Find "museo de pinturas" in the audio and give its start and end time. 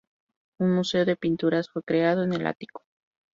0.73-1.69